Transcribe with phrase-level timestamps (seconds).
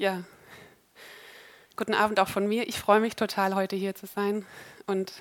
[0.00, 0.22] Ja,
[1.74, 2.68] guten Abend auch von mir.
[2.68, 4.46] Ich freue mich total, heute hier zu sein.
[4.86, 5.12] Und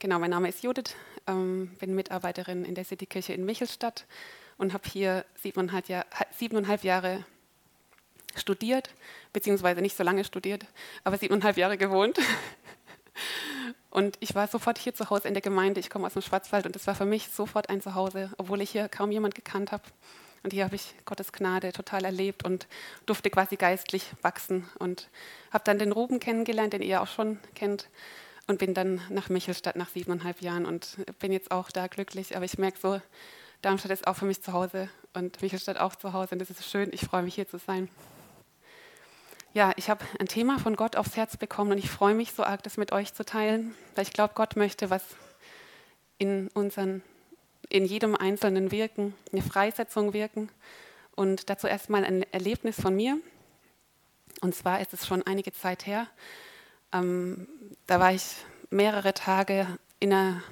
[0.00, 0.96] genau, mein Name ist Judith,
[1.28, 4.06] ähm, bin Mitarbeiterin in der Citykirche in Michelstadt
[4.56, 6.06] und habe hier siebeneinhalb, Jahr,
[6.36, 7.24] siebeneinhalb Jahre
[8.34, 8.92] studiert,
[9.32, 10.66] beziehungsweise nicht so lange studiert,
[11.04, 12.18] aber siebeneinhalb Jahre gewohnt.
[13.90, 15.80] Und ich war sofort hier zu Hause in der Gemeinde.
[15.80, 18.70] Ich komme aus dem Schwarzwald und es war für mich sofort ein Zuhause, obwohl ich
[18.70, 19.82] hier kaum jemand gekannt habe.
[20.42, 22.66] Und hier habe ich Gottes Gnade total erlebt und
[23.06, 24.68] durfte quasi geistlich wachsen.
[24.78, 25.08] Und
[25.50, 27.88] habe dann den Ruben kennengelernt, den ihr auch schon kennt.
[28.46, 32.34] Und bin dann nach Michelstadt nach siebeneinhalb Jahren und bin jetzt auch da glücklich.
[32.34, 33.00] Aber ich merke so,
[33.60, 36.30] Darmstadt ist auch für mich zu Hause und Michelstadt auch zu Hause.
[36.32, 36.90] Und das ist schön.
[36.92, 37.88] Ich freue mich hier zu sein.
[39.54, 42.44] Ja, ich habe ein Thema von Gott aufs Herz bekommen und ich freue mich so
[42.44, 45.02] arg, das mit euch zu teilen, weil ich glaube, Gott möchte was
[46.18, 47.02] in unseren
[47.68, 50.48] in jedem Einzelnen wirken, eine Freisetzung wirken.
[51.14, 53.18] Und dazu erstmal ein Erlebnis von mir.
[54.40, 56.06] Und zwar ist es schon einige Zeit her.
[56.92, 57.48] Ähm,
[57.86, 58.36] da war ich
[58.70, 59.66] mehrere Tage
[59.98, 60.42] in einer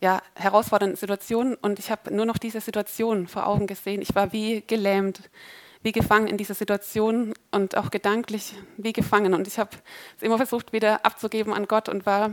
[0.00, 4.00] ja, herausfordernden Situation und ich habe nur noch diese Situation vor Augen gesehen.
[4.00, 5.28] Ich war wie gelähmt,
[5.82, 9.34] wie gefangen in dieser Situation und auch gedanklich wie gefangen.
[9.34, 9.70] Und ich habe
[10.16, 12.32] es immer versucht, wieder abzugeben an Gott und war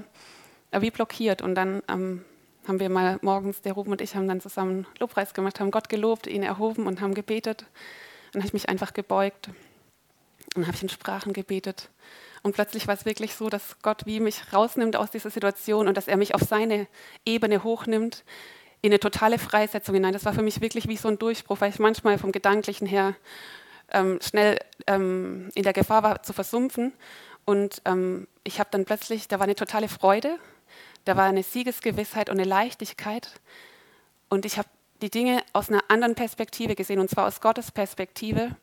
[0.72, 1.41] wie blockiert.
[1.41, 2.23] Und dann ähm,
[2.67, 5.89] haben wir mal morgens, der Ruben und ich haben dann zusammen Lobpreis gemacht, haben Gott
[5.89, 7.66] gelobt, ihn erhoben und haben gebetet.
[8.31, 9.49] Dann habe ich mich einfach gebeugt
[10.55, 11.89] und habe in Sprachen gebetet.
[12.44, 15.97] Und plötzlich war es wirklich so, dass Gott wie mich rausnimmt aus dieser Situation und
[15.97, 16.88] dass er mich auf seine
[17.25, 18.23] Ebene hochnimmt,
[18.81, 20.13] in eine totale Freisetzung hinein.
[20.13, 23.16] Das war für mich wirklich wie so ein Durchbruch, weil ich manchmal vom Gedanklichen her
[23.91, 26.94] ähm, schnell ähm, in der Gefahr war zu versumpfen.
[27.45, 30.38] Und ähm, ich habe dann plötzlich, da war eine totale Freude
[31.06, 33.31] da war eine Siegesgewissheit und eine Leichtigkeit.
[34.30, 34.67] Und ich habe
[35.02, 38.56] die Dinge aus einer anderen Perspektive gesehen, und zwar aus Gottes Perspektive.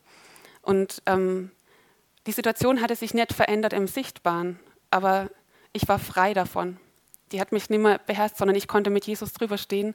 [0.60, 1.50] Und ähm,
[2.26, 4.58] die Situation hatte sich nicht verändert im Sichtbaren,
[4.90, 5.30] aber
[5.72, 6.78] ich war frei davon.
[7.32, 9.94] Die hat mich nicht mehr beherrscht, sondern ich konnte mit Jesus drüber stehen.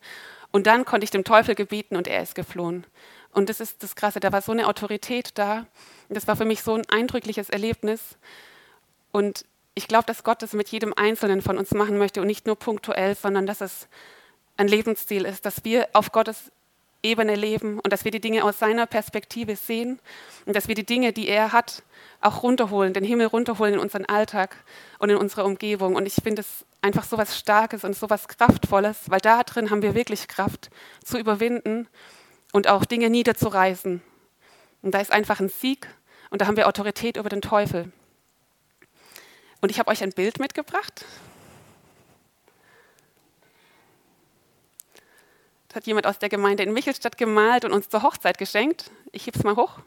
[0.52, 2.86] Und dann konnte ich dem Teufel gebieten und er ist geflohen.
[3.32, 5.68] Und das ist das Krasse, da war so eine Autorität da.
[6.10, 8.18] Das war für mich so ein eindrückliches Erlebnis.
[9.12, 9.46] Und
[9.78, 12.56] ich glaube, dass Gott das mit jedem Einzelnen von uns machen möchte und nicht nur
[12.56, 13.88] punktuell, sondern dass es
[14.58, 16.52] ein Lebensstil ist, dass wir auf Gottes
[17.04, 20.00] Ebene leben und dass wir die Dinge aus seiner Perspektive sehen
[20.48, 21.84] und dass wir die Dinge, die er hat,
[22.22, 24.56] auch runterholen, den Himmel runterholen in unseren Alltag
[24.98, 25.96] und in unsere Umgebung.
[25.96, 29.70] Und ich finde es einfach so was Starkes und so was Kraftvolles, weil da drin
[29.70, 30.72] haben wir wirklich Kraft
[31.06, 31.88] zu überwinden
[32.52, 34.02] und auch Dinge niederzureißen.
[34.82, 35.88] Und da ist einfach ein Sieg
[36.32, 37.92] und da haben wir Autorität über den Teufel.
[39.62, 41.06] Und ich habe euch ein Bild mitgebracht.
[45.68, 48.92] Das hat jemand aus der Gemeinde in Michelstadt gemalt und uns zur Hochzeit geschenkt.
[49.12, 49.80] Ich hebe es mal hoch.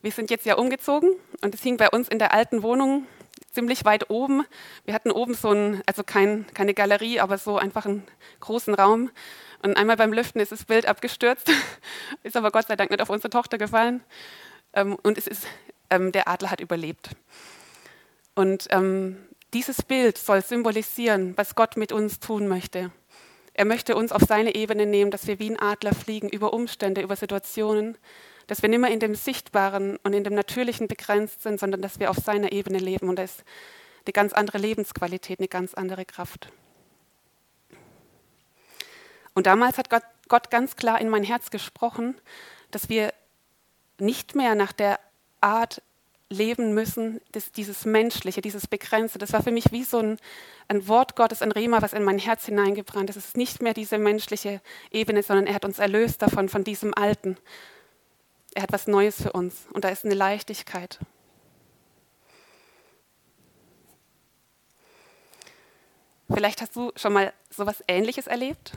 [0.00, 1.10] Wir sind jetzt ja umgezogen
[1.42, 3.06] und es hing bei uns in der alten Wohnung
[3.52, 4.46] ziemlich weit oben.
[4.84, 8.06] Wir hatten oben so ein, also kein, keine Galerie, aber so einfach einen
[8.38, 9.10] großen Raum.
[9.62, 11.50] Und einmal beim Lüften ist das Bild abgestürzt,
[12.22, 14.04] ist aber Gott sei Dank nicht auf unsere Tochter gefallen.
[14.72, 15.46] Ähm, und es ist,
[15.90, 17.10] ähm, der Adler hat überlebt.
[18.34, 19.16] Und ähm,
[19.54, 22.92] dieses Bild soll symbolisieren, was Gott mit uns tun möchte.
[23.54, 27.00] Er möchte uns auf seine Ebene nehmen, dass wir wie ein Adler fliegen über Umstände,
[27.00, 27.98] über Situationen,
[28.46, 31.98] dass wir nicht mehr in dem Sichtbaren und in dem Natürlichen begrenzt sind, sondern dass
[31.98, 33.08] wir auf seiner Ebene leben.
[33.08, 33.42] Und da ist
[34.06, 36.50] eine ganz andere Lebensqualität, eine ganz andere Kraft.
[39.34, 42.14] Und damals hat Gott, Gott ganz klar in mein Herz gesprochen,
[42.70, 43.12] dass wir
[44.00, 44.98] nicht mehr nach der
[45.40, 45.82] Art
[46.30, 49.18] leben müssen, das, dieses Menschliche, dieses Begrenzte.
[49.18, 50.18] Das war für mich wie so ein,
[50.68, 53.16] ein Wort Gottes, ein Rema, was in mein Herz hineingebrannt ist.
[53.16, 54.60] Es ist nicht mehr diese menschliche
[54.90, 57.38] Ebene, sondern er hat uns erlöst davon, von diesem Alten.
[58.54, 60.98] Er hat was Neues für uns und da ist eine Leichtigkeit.
[66.30, 68.72] Vielleicht hast du schon mal so etwas Ähnliches erlebt?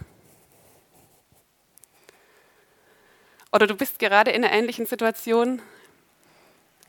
[3.52, 5.62] Oder du bist gerade in einer ähnlichen Situation.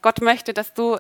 [0.01, 0.97] Gott möchte, dass du,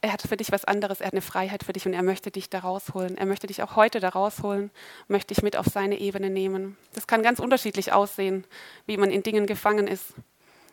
[0.00, 2.30] er hat für dich was anderes, er hat eine Freiheit für dich und er möchte
[2.30, 3.16] dich da rausholen.
[3.16, 4.70] Er möchte dich auch heute da rausholen,
[5.08, 6.76] möchte dich mit auf seine Ebene nehmen.
[6.92, 8.44] Das kann ganz unterschiedlich aussehen,
[8.86, 10.14] wie man in Dingen gefangen ist.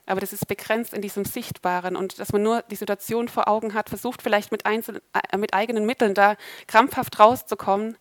[0.05, 3.73] Aber das ist begrenzt in diesem Sichtbaren und dass man nur die Situation vor Augen
[3.73, 5.01] hat, versucht vielleicht mit, einzelnen,
[5.31, 6.35] äh, mit eigenen Mitteln da
[6.67, 7.97] krampfhaft rauszukommen.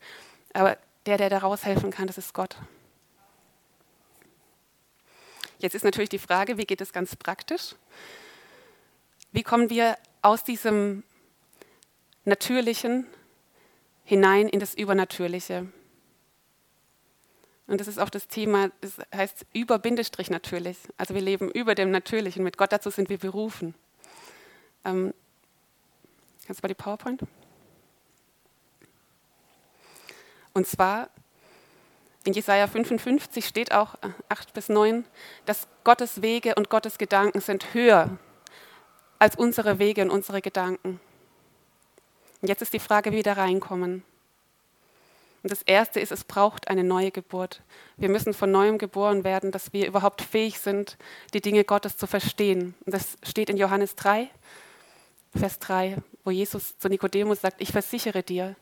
[0.53, 0.77] Aber
[1.07, 2.57] der, der da raushelfen kann, das ist Gott.
[5.65, 7.75] Jetzt ist natürlich die Frage, wie geht es ganz praktisch?
[9.33, 11.05] Wie kommen wir aus diesem
[12.27, 13.07] Natürlichen
[14.05, 15.67] hinein in das Übernatürliche?
[17.67, 20.77] Und das ist auch das Thema, das heißt über Bindestrich natürlich.
[20.99, 22.45] Also wir leben über dem Natürlichen.
[22.45, 23.75] Mit Gott dazu sind wir berufen.
[24.85, 25.15] Ähm,
[26.47, 27.23] kannst du mal die PowerPoint?
[30.53, 31.09] Und zwar
[32.25, 33.95] in Jesaja 55 steht auch
[34.29, 35.05] 8 äh, bis 9,
[35.45, 38.19] dass Gottes Wege und Gottes Gedanken sind höher
[39.19, 41.01] als unsere Wege und unsere Gedanken.
[42.41, 44.03] Und jetzt ist die Frage, wie wir da reinkommen.
[45.43, 47.63] Und das Erste ist, es braucht eine neue Geburt.
[47.99, 50.97] Wir müssen von neuem geboren werden, dass wir überhaupt fähig sind,
[51.35, 52.75] die Dinge Gottes zu verstehen.
[52.87, 54.31] Und das steht in Johannes 3,
[55.37, 58.57] Vers 3, wo Jesus zu Nikodemus sagt, ich versichere dir,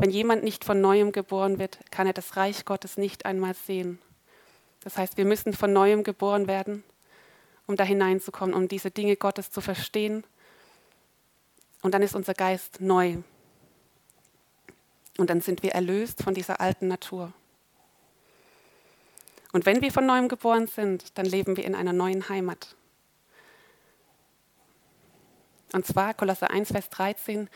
[0.00, 3.98] wenn jemand nicht von neuem geboren wird, kann er das Reich Gottes nicht einmal sehen.
[4.82, 6.84] Das heißt, wir müssen von neuem geboren werden,
[7.66, 10.24] um da hineinzukommen, um diese Dinge Gottes zu verstehen.
[11.82, 13.18] Und dann ist unser Geist neu.
[15.18, 17.34] Und dann sind wir erlöst von dieser alten Natur.
[19.52, 22.74] Und wenn wir von neuem geboren sind, dann leben wir in einer neuen Heimat.
[25.74, 27.50] Und zwar Kolosser 1, Vers 13.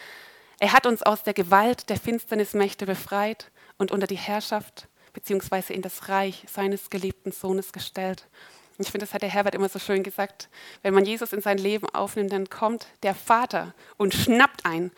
[0.65, 5.75] Er hat uns aus der Gewalt der Finsternismächte befreit und unter die Herrschaft bzw.
[5.75, 8.25] in das Reich seines geliebten Sohnes gestellt.
[8.79, 10.49] Ich finde, das hat der Herbert immer so schön gesagt.
[10.81, 14.91] Wenn man Jesus in sein Leben aufnimmt, dann kommt der Vater und schnappt ein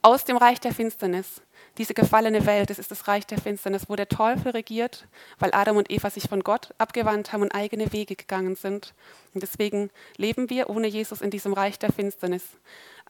[0.00, 1.42] aus dem Reich der Finsternis
[1.78, 5.06] diese gefallene Welt, das ist das Reich der Finsternis, wo der Teufel regiert,
[5.38, 8.92] weil Adam und Eva sich von Gott abgewandt haben und eigene Wege gegangen sind.
[9.34, 12.44] Und deswegen leben wir ohne Jesus in diesem Reich der Finsternis.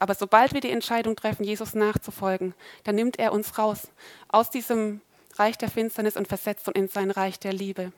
[0.01, 2.55] Aber sobald wir die Entscheidung treffen, Jesus nachzufolgen,
[2.85, 3.89] dann nimmt er uns raus
[4.29, 5.03] aus diesem
[5.37, 7.93] Reich der Finsternis und versetzt uns in sein Reich der Liebe.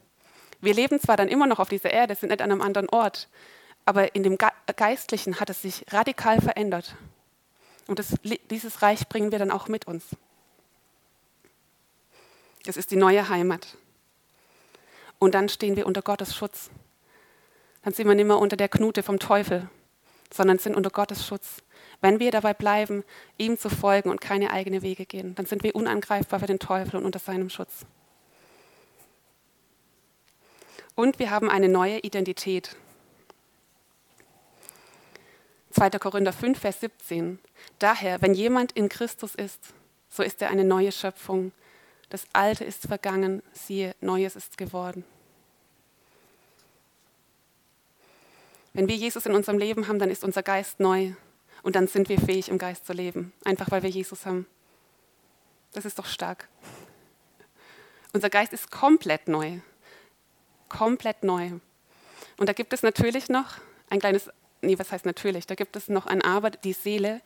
[0.60, 3.28] Wir leben zwar dann immer noch auf dieser Erde, sind nicht an einem anderen Ort,
[3.84, 4.36] aber in dem
[4.76, 6.96] Geistlichen hat es sich radikal verändert.
[7.86, 8.14] Und das,
[8.50, 10.04] dieses Reich bringen wir dann auch mit uns.
[12.66, 13.76] Es ist die neue Heimat.
[15.18, 16.70] Und dann stehen wir unter Gottes Schutz.
[17.82, 19.68] Dann sind wir nicht mehr unter der Knute vom Teufel,
[20.32, 21.62] sondern sind unter Gottes Schutz.
[22.02, 23.04] Wenn wir dabei bleiben,
[23.38, 26.96] ihm zu folgen und keine eigenen Wege gehen, dann sind wir unangreifbar für den Teufel
[26.96, 27.86] und unter seinem Schutz.
[30.96, 32.76] Und wir haben eine neue Identität.
[35.70, 35.90] 2.
[35.90, 37.38] Korinther 5, Vers 17.
[37.78, 39.60] Daher, wenn jemand in Christus ist,
[40.10, 41.52] so ist er eine neue Schöpfung.
[42.10, 45.04] Das Alte ist vergangen, siehe, Neues ist geworden.
[48.74, 51.12] Wenn wir Jesus in unserem Leben haben, dann ist unser Geist neu
[51.62, 54.46] und dann sind wir fähig, im Geist zu leben, einfach weil wir Jesus haben.
[55.72, 56.48] Das ist doch stark.
[58.12, 59.60] Unser Geist ist komplett neu,
[60.68, 61.52] komplett neu.
[62.36, 64.28] Und da gibt es natürlich noch ein kleines,
[64.60, 67.22] nee, was heißt natürlich, da gibt es noch ein Aber, die Seele,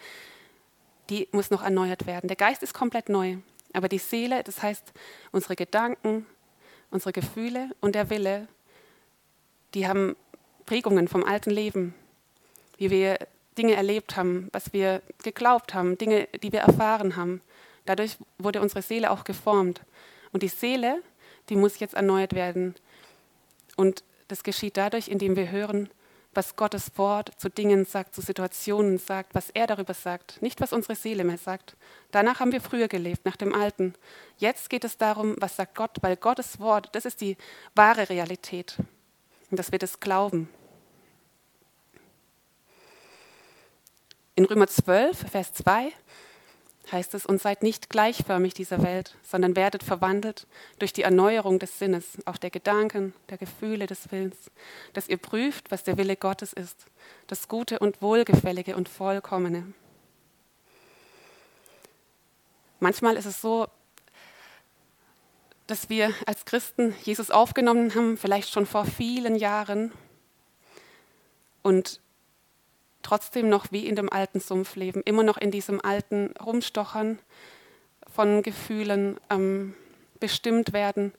[1.11, 2.29] die muss noch erneuert werden.
[2.29, 3.39] Der Geist ist komplett neu.
[3.73, 4.93] Aber die Seele, das heißt
[5.33, 6.27] unsere Gedanken,
[6.91, 8.49] unsere Gefühle und der Wille,
[9.75, 10.17] die haben
[10.67, 11.95] Prägungen vom alten Leben,
[12.79, 13.19] wie wir
[13.57, 17.41] Dinge erlebt haben, was wir geglaubt haben, Dinge, die wir erfahren haben.
[17.85, 19.81] Dadurch wurde unsere Seele auch geformt.
[20.33, 21.03] Und die Seele,
[21.49, 22.75] die muss jetzt erneuert werden.
[23.77, 25.89] Und das geschieht dadurch, indem wir hören,
[26.37, 30.73] was Gottes Wort zu Dingen sagt, zu Situationen sagt, was er darüber sagt, nicht was
[30.73, 31.77] unsere Seele mehr sagt.
[32.11, 33.95] Danach haben wir früher gelebt, nach dem Alten.
[34.37, 37.37] Jetzt geht es darum, was sagt Gott, weil Gottes Wort, das ist die
[37.75, 38.77] wahre Realität.
[39.51, 40.49] Und dass wir das glauben.
[44.37, 45.93] In Römer 12, Vers 2
[46.93, 50.47] heißt es, und seid nicht gleichförmig dieser Welt, sondern werdet verwandelt
[50.79, 54.37] durch die Erneuerung des Sinnes, auch der Gedanken, der Gefühle, des Willens,
[54.93, 56.85] dass ihr prüft, was der Wille Gottes ist,
[57.27, 59.73] das Gute und Wohlgefällige und Vollkommene.
[62.79, 63.67] Manchmal ist es so,
[65.67, 69.93] dass wir als Christen Jesus aufgenommen haben, vielleicht schon vor vielen Jahren,
[71.63, 72.01] und
[73.07, 77.21] trotzdem noch wie in dem alten Sumpf leben, immer noch in diesem alten Rumstochern
[78.13, 79.75] von Gefühlen ähm,
[80.19, 81.13] bestimmt werden.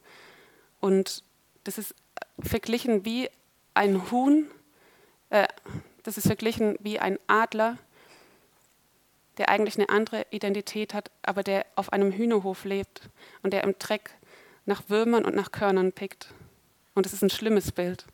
[0.80, 1.24] Und
[1.64, 1.94] das ist
[2.40, 3.30] verglichen wie
[3.72, 4.50] ein Huhn,
[5.30, 5.48] äh,
[6.02, 7.78] das ist verglichen wie ein Adler,
[9.38, 13.08] der eigentlich eine andere Identität hat, aber der auf einem Hühnerhof lebt
[13.42, 14.10] und der im Dreck
[14.66, 16.34] nach Würmern und nach Körnern pickt.
[16.94, 18.04] Und das ist ein schlimmes Bild.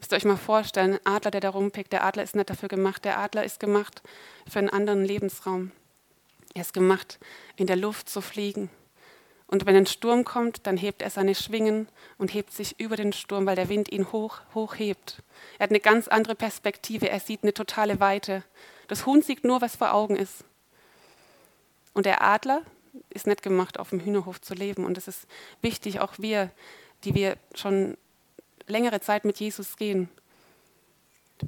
[0.00, 2.68] Müsst ihr euch mal vorstellen, ein Adler, der da rumpickt, der Adler ist nicht dafür
[2.68, 3.04] gemacht.
[3.04, 4.02] Der Adler ist gemacht
[4.48, 5.70] für einen anderen Lebensraum.
[6.54, 7.20] Er ist gemacht,
[7.56, 8.70] in der Luft zu fliegen.
[9.46, 11.88] Und wenn ein Sturm kommt, dann hebt er seine Schwingen
[12.18, 15.22] und hebt sich über den Sturm, weil der Wind ihn hoch, hoch hebt.
[15.58, 18.42] Er hat eine ganz andere Perspektive, er sieht eine totale Weite.
[18.88, 20.44] Das Huhn sieht nur, was vor Augen ist.
[21.92, 22.62] Und der Adler,
[23.10, 24.84] ist nicht gemacht, auf dem Hühnerhof zu leben.
[24.84, 25.26] Und es ist
[25.60, 26.50] wichtig, auch wir,
[27.04, 27.96] die wir schon
[28.66, 30.08] längere Zeit mit Jesus gehen.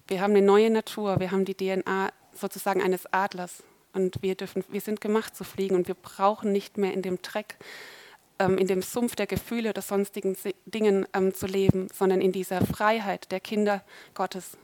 [0.06, 3.62] Wir haben eine neue Natur, wir haben die DNA sozusagen eines Adlers.
[3.92, 7.20] Und wir, dürfen, wir sind gemacht zu fliegen und wir brauchen nicht mehr in dem
[7.20, 7.56] Dreck,
[8.38, 12.64] ähm, in dem Sumpf der Gefühle oder sonstigen Dingen ähm, zu leben, sondern in dieser
[12.64, 14.56] Freiheit der Kinder Gottes.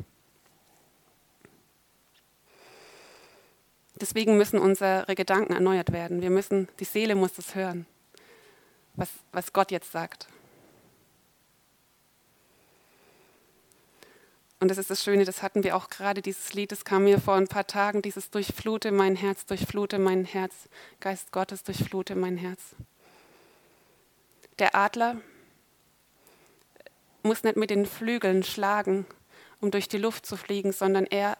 [4.00, 6.22] Deswegen müssen unsere Gedanken erneuert werden.
[6.22, 7.84] Wir müssen, die Seele muss das hören,
[8.94, 10.28] was, was Gott jetzt sagt.
[14.60, 17.20] Und das ist das Schöne, das hatten wir auch gerade, dieses Lied, das kam mir
[17.20, 20.54] vor ein paar Tagen, dieses Durchflute mein Herz, durchflute mein Herz,
[21.00, 22.74] Geist Gottes, durchflute mein Herz.
[24.58, 25.16] Der Adler
[27.22, 29.06] muss nicht mit den Flügeln schlagen,
[29.60, 31.36] um durch die Luft zu fliegen, sondern er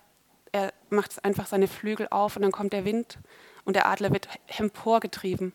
[0.53, 3.19] er macht einfach seine Flügel auf und dann kommt der Wind
[3.65, 5.53] und der Adler wird emporgetrieben.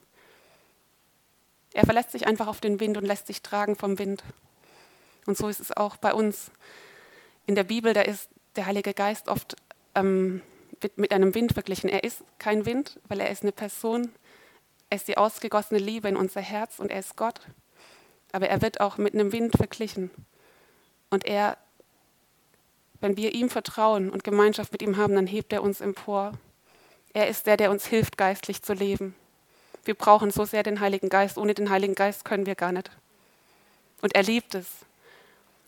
[1.74, 4.24] Er verlässt sich einfach auf den Wind und lässt sich tragen vom Wind.
[5.26, 6.52] Und so ist es auch bei uns.
[7.46, 9.56] In der Bibel, da ist der Heilige Geist oft
[9.96, 10.42] ähm,
[10.96, 11.90] mit einem Wind verglichen.
[11.90, 14.12] Er ist kein Wind, weil er ist eine Person.
[14.90, 17.42] Er ist die ausgegossene Liebe in unser Herz und er ist Gott.
[18.32, 20.12] Aber er wird auch mit einem Wind verglichen.
[21.10, 21.58] Und er
[23.04, 26.32] wenn wir ihm vertrauen und Gemeinschaft mit ihm haben, dann hebt er uns empor.
[27.12, 29.14] Er ist der, der uns hilft, geistlich zu leben.
[29.84, 31.38] Wir brauchen so sehr den Heiligen Geist.
[31.38, 32.90] Ohne den Heiligen Geist können wir gar nicht.
[34.02, 34.68] Und er liebt es.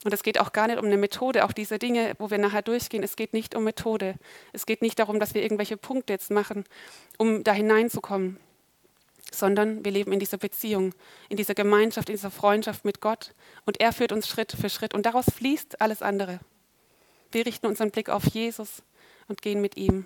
[0.06, 2.62] Und es geht auch gar nicht um eine Methode, auch diese Dinge, wo wir nachher
[2.62, 3.02] durchgehen.
[3.02, 4.14] Es geht nicht um Methode.
[4.54, 6.64] Es geht nicht darum, dass wir irgendwelche Punkte jetzt machen,
[7.18, 8.38] um da hineinzukommen,
[9.32, 10.94] sondern wir leben in dieser Beziehung,
[11.28, 13.34] in dieser Gemeinschaft, in dieser Freundschaft mit Gott.
[13.66, 14.94] Und er führt uns Schritt für Schritt.
[14.94, 16.40] Und daraus fließt alles andere.
[17.32, 18.84] Wir richten unseren Blick auf Jesus
[19.28, 20.06] und gehen mit ihm.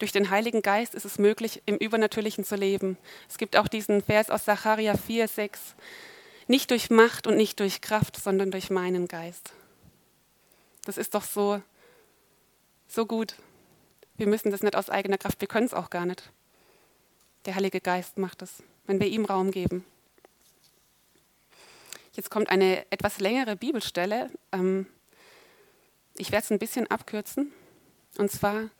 [0.00, 2.96] Durch den Heiligen Geist ist es möglich, im Übernatürlichen zu leben.
[3.28, 5.74] Es gibt auch diesen Vers aus Sacharja 4, 6.
[6.48, 9.52] Nicht durch Macht und nicht durch Kraft, sondern durch meinen Geist.
[10.86, 11.60] Das ist doch so,
[12.88, 13.34] so gut.
[14.16, 16.30] Wir müssen das nicht aus eigener Kraft, wir können es auch gar nicht.
[17.44, 19.84] Der Heilige Geist macht es, wenn wir ihm Raum geben.
[22.14, 24.30] Jetzt kommt eine etwas längere Bibelstelle.
[24.50, 24.86] Ähm,
[26.14, 27.52] ich werde es ein bisschen abkürzen.
[28.16, 28.70] Und zwar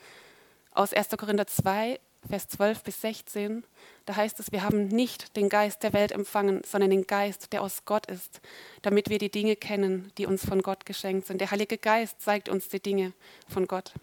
[0.73, 1.09] aus 1.
[1.17, 1.99] Korinther 2,
[2.29, 3.65] Vers 12 bis 16.
[4.05, 7.63] Da heißt es, wir haben nicht den Geist der Welt empfangen, sondern den Geist, der
[7.63, 8.41] aus Gott ist,
[8.83, 11.41] damit wir die Dinge kennen, die uns von Gott geschenkt sind.
[11.41, 13.13] Der Heilige Geist zeigt uns die Dinge
[13.49, 13.95] von Gott.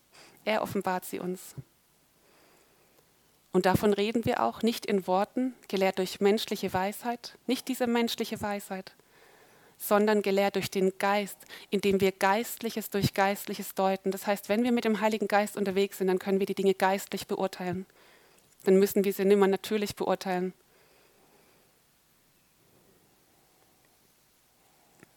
[0.45, 1.55] Er offenbart sie uns.
[3.51, 8.41] Und davon reden wir auch nicht in Worten, gelehrt durch menschliche Weisheit, nicht diese menschliche
[8.41, 8.93] Weisheit,
[9.77, 11.37] sondern gelehrt durch den Geist,
[11.69, 14.11] indem wir Geistliches durch Geistliches deuten.
[14.11, 16.73] Das heißt, wenn wir mit dem Heiligen Geist unterwegs sind, dann können wir die Dinge
[16.73, 17.85] geistlich beurteilen.
[18.63, 20.53] Dann müssen wir sie nimmer natürlich beurteilen.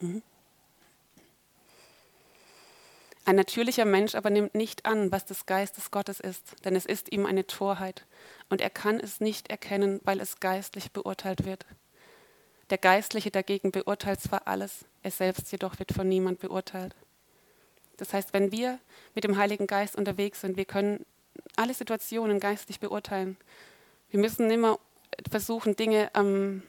[0.01, 0.23] Mhm.
[3.25, 7.13] Ein natürlicher Mensch aber nimmt nicht an, was des Geistes Gottes ist, denn es ist
[7.13, 8.05] ihm eine Torheit
[8.49, 11.65] und er kann es nicht erkennen, weil es geistlich beurteilt wird.
[12.71, 16.95] Der Geistliche dagegen beurteilt zwar alles, er selbst jedoch wird von niemand beurteilt.
[17.97, 18.79] Das heißt, wenn wir
[19.15, 21.05] mit dem Heiligen Geist unterwegs sind, wir können
[21.57, 23.37] alle Situationen geistlich beurteilen.
[24.11, 24.79] Wir müssen immer
[25.29, 26.63] versuchen, Dinge ähm,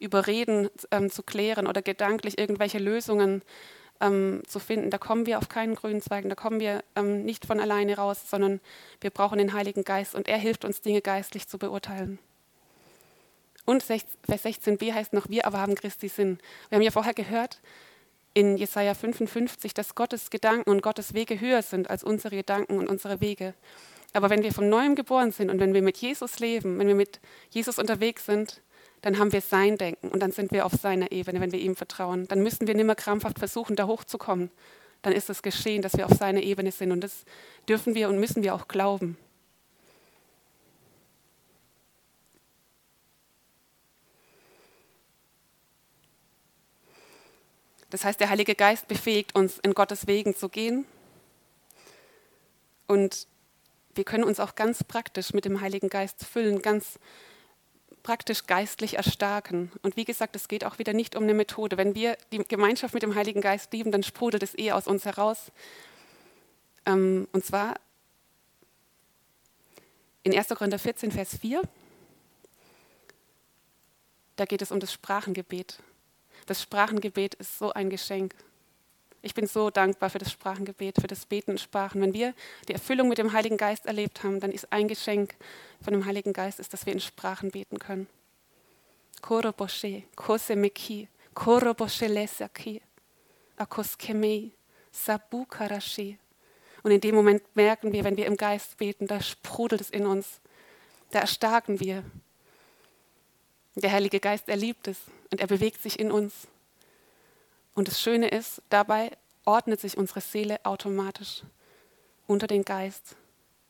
[0.00, 3.42] über Reden ähm, zu klären oder gedanklich irgendwelche Lösungen
[4.00, 4.90] ähm, zu finden.
[4.90, 8.28] Da kommen wir auf keinen grünen Zweigen, da kommen wir ähm, nicht von alleine raus,
[8.28, 8.60] sondern
[9.00, 12.18] wir brauchen den Heiligen Geist und er hilft uns, Dinge geistlich zu beurteilen.
[13.68, 16.38] Und Vers 16b heißt noch, wir aber haben Christi Sinn.
[16.70, 17.60] Wir haben ja vorher gehört
[18.32, 22.88] in Jesaja 55, dass Gottes Gedanken und Gottes Wege höher sind als unsere Gedanken und
[22.88, 23.52] unsere Wege.
[24.14, 26.94] Aber wenn wir von neuem geboren sind und wenn wir mit Jesus leben, wenn wir
[26.94, 27.20] mit
[27.50, 28.62] Jesus unterwegs sind,
[29.02, 31.76] dann haben wir sein Denken und dann sind wir auf seiner Ebene, wenn wir ihm
[31.76, 32.26] vertrauen.
[32.26, 34.50] Dann müssen wir nicht mehr krampfhaft versuchen, da hochzukommen.
[35.02, 37.26] Dann ist es geschehen, dass wir auf seiner Ebene sind und das
[37.68, 39.18] dürfen wir und müssen wir auch glauben.
[47.90, 50.84] Das heißt, der Heilige Geist befähigt uns, in Gottes Wegen zu gehen.
[52.86, 53.26] Und
[53.94, 56.98] wir können uns auch ganz praktisch mit dem Heiligen Geist füllen, ganz
[58.02, 59.72] praktisch geistlich erstarken.
[59.82, 61.76] Und wie gesagt, es geht auch wieder nicht um eine Methode.
[61.76, 65.04] Wenn wir die Gemeinschaft mit dem Heiligen Geist lieben, dann sprudelt es eher aus uns
[65.04, 65.50] heraus.
[66.86, 67.74] Ähm, und zwar
[70.22, 70.48] in 1.
[70.48, 71.62] Korinther 14, Vers 4,
[74.36, 75.78] da geht es um das Sprachengebet.
[76.48, 78.34] Das Sprachengebet ist so ein Geschenk.
[79.20, 82.00] Ich bin so dankbar für das Sprachengebet, für das Beten in Sprachen.
[82.00, 82.32] Wenn wir
[82.68, 85.36] die Erfüllung mit dem Heiligen Geist erlebt haben, dann ist ein Geschenk
[85.82, 88.06] von dem Heiligen Geist, ist, dass wir in Sprachen beten können.
[89.20, 92.80] Koroboshe, kosemeki, koroboshe lesaki,
[93.58, 94.52] akoskemei,
[94.90, 96.16] sabukarashe.
[96.82, 100.06] Und in dem Moment merken wir, wenn wir im Geist beten, da sprudelt es in
[100.06, 100.40] uns.
[101.10, 102.04] Da erstarken wir.
[103.74, 104.98] Der Heilige Geist, er liebt es
[105.30, 106.48] und er bewegt sich in uns.
[107.74, 109.10] Und das Schöne ist, dabei
[109.44, 111.42] ordnet sich unsere Seele automatisch
[112.26, 113.16] unter den Geist.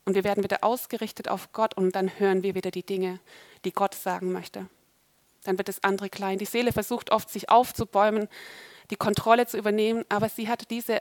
[0.05, 3.21] Und wir werden wieder ausgerichtet auf Gott und dann hören wir wieder die Dinge,
[3.65, 4.67] die Gott sagen möchte.
[5.45, 6.39] Dann wird das andere klein.
[6.39, 8.29] Die Seele versucht oft, sich aufzubäumen,
[8.91, 10.99] die Kontrolle zu übernehmen, aber sie hat diese,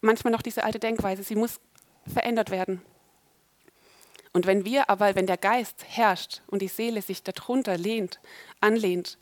[0.00, 1.22] manchmal noch diese alte Denkweise.
[1.22, 1.60] Sie muss
[2.06, 2.82] verändert werden.
[4.32, 8.20] Und wenn wir aber, wenn der Geist herrscht und die Seele sich darunter lehnt,
[8.60, 9.18] anlehnt,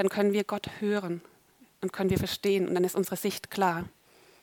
[0.00, 1.20] dann können wir Gott hören
[1.82, 3.84] und können wir verstehen und dann ist unsere Sicht klar.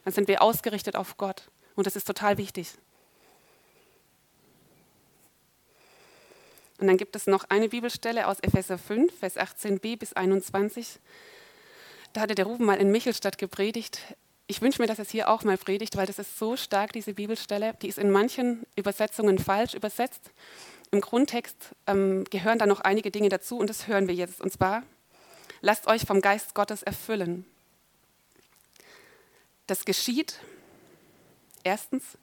[0.03, 2.73] Dann sind wir ausgerichtet auf Gott und das ist total wichtig.
[6.77, 10.99] Und dann gibt es noch eine Bibelstelle aus Epheser 5, Vers 18b bis 21.
[12.13, 14.15] Da hatte der Ruben mal in Michelstadt gepredigt.
[14.45, 17.15] Ich wünsche mir, dass es hier auch mal predigt, weil das ist so stark, diese
[17.15, 17.73] Bibelstelle.
[17.81, 20.29] Die ist in manchen Übersetzungen falsch übersetzt.
[20.91, 24.39] Im Grundtext ähm, gehören da noch einige Dinge dazu und das hören wir jetzt.
[24.39, 24.83] Und zwar
[25.61, 27.45] lasst euch vom Geist Gottes erfüllen.
[29.67, 30.39] Das geschieht
[31.63, 32.17] erstens,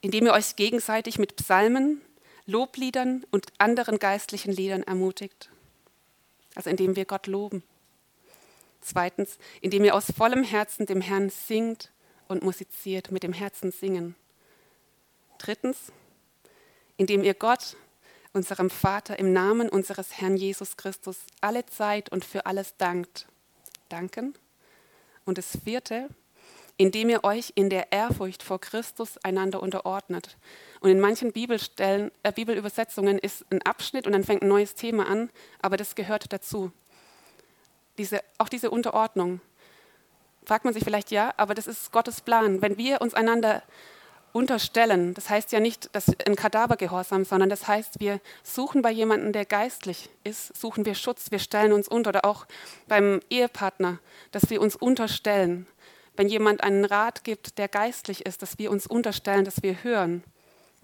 [0.00, 2.00] indem ihr euch gegenseitig mit Psalmen,
[2.46, 5.50] Lobliedern und anderen geistlichen Liedern ermutigt.
[6.54, 7.62] Also indem wir Gott loben.
[8.80, 11.90] Zweitens, indem ihr aus vollem Herzen dem Herrn singt
[12.26, 14.14] und musiziert, mit dem Herzen singen.
[15.38, 15.92] Drittens,
[16.96, 17.76] indem ihr Gott
[18.38, 23.26] unserem Vater im Namen unseres Herrn Jesus Christus alle Zeit und für alles dankt.
[23.88, 24.34] Danken.
[25.24, 26.08] Und das vierte,
[26.76, 30.36] indem ihr euch in der Ehrfurcht vor Christus einander unterordnet.
[30.78, 35.08] Und in manchen Bibelstellen, äh, Bibelübersetzungen ist ein Abschnitt und dann fängt ein neues Thema
[35.08, 35.30] an,
[35.60, 36.70] aber das gehört dazu.
[37.98, 39.40] Diese, auch diese Unterordnung.
[40.44, 42.62] Fragt man sich vielleicht ja, aber das ist Gottes Plan.
[42.62, 43.64] Wenn wir uns einander
[44.32, 45.14] unterstellen.
[45.14, 49.44] Das heißt ja nicht dass ein Kadavergehorsam, sondern das heißt, wir suchen bei jemandem, der
[49.44, 52.10] geistlich ist, suchen wir Schutz, wir stellen uns unter.
[52.10, 52.46] Oder auch
[52.86, 53.98] beim Ehepartner,
[54.32, 55.66] dass wir uns unterstellen.
[56.16, 60.24] Wenn jemand einen Rat gibt, der geistlich ist, dass wir uns unterstellen, dass wir hören.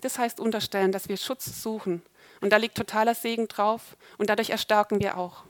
[0.00, 2.02] Das heißt unterstellen, dass wir Schutz suchen.
[2.40, 5.44] Und da liegt totaler Segen drauf und dadurch erstarken wir auch.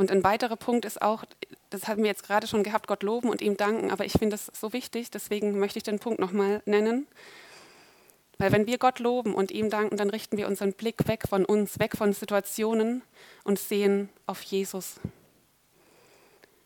[0.00, 1.24] Und ein weiterer Punkt ist auch,
[1.68, 4.30] das haben wir jetzt gerade schon gehabt, Gott loben und ihm danken, aber ich finde
[4.30, 7.06] das so wichtig, deswegen möchte ich den Punkt nochmal nennen.
[8.38, 11.44] Weil wenn wir Gott loben und ihm danken, dann richten wir unseren Blick weg von
[11.44, 13.02] uns, weg von Situationen
[13.44, 14.94] und sehen auf Jesus.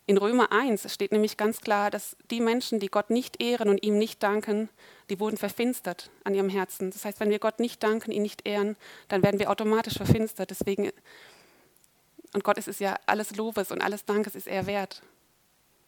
[0.07, 3.83] In Römer 1 steht nämlich ganz klar, dass die Menschen, die Gott nicht ehren und
[3.83, 4.69] ihm nicht danken,
[5.11, 6.93] die wurden verfinstert an ihrem Herzen.
[6.93, 8.77] Das heißt, wenn wir Gott nicht danken, ihn nicht ehren,
[9.09, 10.51] dann werden wir automatisch verfinstert.
[10.51, 10.93] Deswegen
[12.35, 15.03] und Gott ist es ja alles Lobes und alles Dankes ist er wert.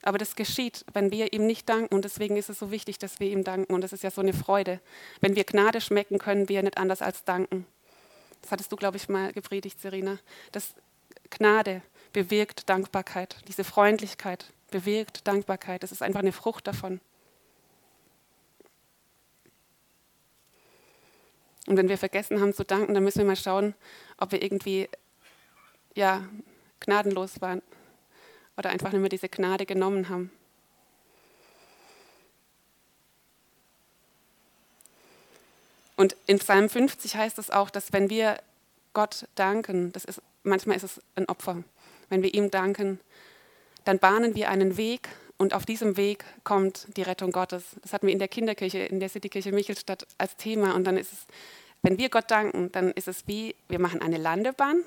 [0.03, 1.93] Aber das geschieht, wenn wir ihm nicht danken.
[1.93, 3.75] Und deswegen ist es so wichtig, dass wir ihm danken.
[3.75, 4.81] Und das ist ja so eine Freude.
[5.21, 7.67] Wenn wir Gnade schmecken, können wir nicht anders als danken.
[8.43, 10.19] Das hattest du, glaube ich, mal gepredigt, Serena.
[10.53, 10.75] Das
[11.31, 11.83] Gnade
[12.13, 13.37] bewirkt Dankbarkeit.
[13.49, 15.83] Diese Freundlichkeit bewirkt Dankbarkeit.
[15.83, 17.01] Das ist einfach eine Frucht davon.
[21.67, 23.75] Und wenn wir vergessen haben zu danken, dann müssen wir mal schauen,
[24.19, 24.89] ob wir irgendwie
[25.97, 26.25] ja,
[26.81, 27.63] gnadenlos waren
[28.57, 30.31] oder einfach nicht mehr diese Gnade genommen haben.
[35.97, 38.39] Und in Psalm 50 heißt es auch, dass wenn wir
[38.93, 41.65] Gott danken, das ist, manchmal ist es ein Opfer,
[42.11, 43.01] wenn wir ihm danken,
[43.85, 47.65] dann bahnen wir einen Weg und auf diesem Weg kommt die Rettung Gottes.
[47.83, 50.75] Das hatten wir in der Kinderkirche, in der Citykirche Michelstadt als Thema.
[50.75, 51.27] Und dann ist es,
[51.83, 54.83] wenn wir Gott danken, dann ist es wie, wir machen eine Landebahn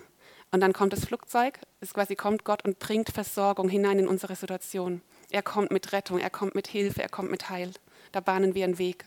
[0.52, 4.36] und dann kommt das Flugzeug, es quasi kommt Gott und bringt Versorgung hinein in unsere
[4.36, 5.02] Situation.
[5.30, 7.72] Er kommt mit Rettung, er kommt mit Hilfe, er kommt mit Heil.
[8.12, 9.06] Da bahnen wir einen Weg.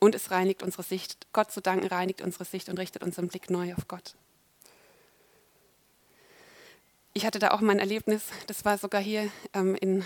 [0.00, 1.28] Und es reinigt unsere Sicht.
[1.32, 4.16] Gott zu danken reinigt unsere Sicht und richtet unseren Blick neu auf Gott.
[7.12, 10.04] Ich hatte da auch mein Erlebnis, das war sogar hier ähm, in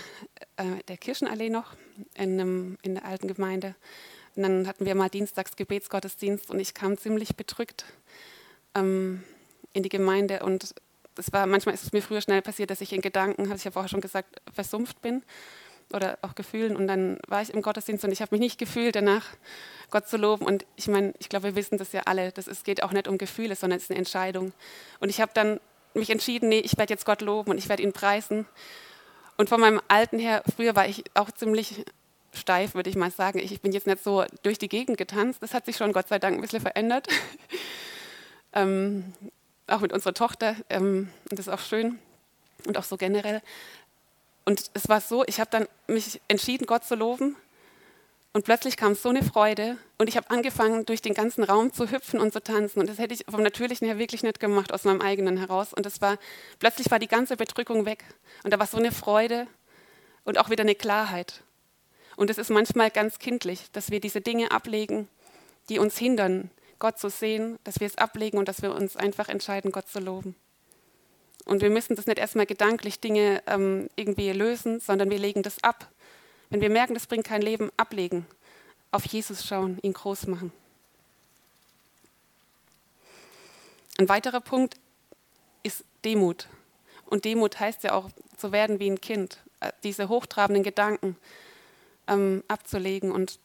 [0.57, 1.75] äh, der Kirchenallee noch,
[2.15, 3.75] in, einem, in der alten Gemeinde.
[4.35, 7.85] Und dann hatten wir mal Dienstags Gebetsgottesdienst und ich kam ziemlich bedrückt
[8.75, 9.23] ähm,
[9.73, 10.75] in die Gemeinde und
[11.17, 13.63] es war manchmal ist es mir früher schnell passiert, dass ich in Gedanken, habe ich
[13.63, 15.23] ja vorher schon gesagt, versumpft bin.
[15.93, 16.75] oder auch Gefühlen.
[16.75, 19.25] Und dann war ich im Gottesdienst und ich habe mich nicht gefühlt, danach
[19.91, 20.45] Gott zu loben.
[20.45, 22.31] Und ich meine, ich glaube, wir wissen das ja alle.
[22.31, 24.51] Das ist, geht auch nicht um Gefühle, sondern es ist eine Entscheidung.
[24.99, 25.59] Und ich habe dann
[25.93, 28.45] mich entschieden, nee, ich werde jetzt Gott loben und ich werde ihn preisen.
[29.37, 31.85] Und von meinem Alten her, früher war ich auch ziemlich
[32.33, 33.39] steif, würde ich mal sagen.
[33.39, 35.41] Ich bin jetzt nicht so durch die Gegend getanzt.
[35.41, 37.07] Das hat sich schon Gott sei Dank ein bisschen verändert.
[38.55, 39.13] ähm,
[39.67, 40.55] auch mit unserer Tochter.
[40.69, 41.99] Ähm, und das ist auch schön.
[42.65, 43.41] Und auch so generell.
[44.45, 47.35] Und es war so, ich habe dann mich entschieden, Gott zu loben.
[48.33, 51.89] Und plötzlich kam so eine Freude und ich habe angefangen, durch den ganzen Raum zu
[51.89, 52.81] hüpfen und zu tanzen.
[52.81, 55.73] Und das hätte ich vom Natürlichen her wirklich nicht gemacht, aus meinem eigenen heraus.
[55.73, 56.17] Und das war,
[56.59, 58.03] plötzlich war die ganze Bedrückung weg.
[58.43, 59.47] Und da war so eine Freude
[60.25, 61.43] und auch wieder eine Klarheit.
[62.17, 65.07] Und es ist manchmal ganz kindlich, dass wir diese Dinge ablegen,
[65.69, 69.29] die uns hindern, Gott zu sehen, dass wir es ablegen und dass wir uns einfach
[69.29, 70.35] entscheiden, Gott zu loben.
[71.45, 75.63] Und wir müssen das nicht erstmal gedanklich Dinge ähm, irgendwie lösen, sondern wir legen das
[75.63, 75.89] ab.
[76.49, 78.25] Wenn wir merken, das bringt kein Leben, ablegen,
[78.91, 80.51] auf Jesus schauen, ihn groß machen.
[83.97, 84.77] Ein weiterer Punkt
[85.63, 86.47] ist Demut.
[87.05, 91.15] Und Demut heißt ja auch, zu werden wie ein Kind, äh, diese hochtrabenden Gedanken
[92.07, 93.11] ähm, abzulegen.
[93.11, 93.39] Und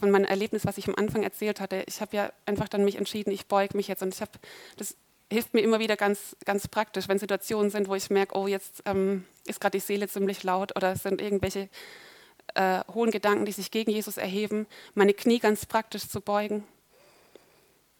[0.00, 2.96] von meinem Erlebnis, was ich am Anfang erzählt hatte, ich habe ja einfach dann mich
[2.96, 4.02] entschieden, ich beuge mich jetzt.
[4.02, 4.32] Und ich habe
[4.76, 4.96] das
[5.30, 8.82] hilft mir immer wieder ganz, ganz praktisch, wenn Situationen sind, wo ich merke, oh, jetzt
[8.84, 11.68] ähm, ist gerade die Seele ziemlich laut oder es sind irgendwelche
[12.54, 16.64] äh, hohen Gedanken, die sich gegen Jesus erheben, meine Knie ganz praktisch zu beugen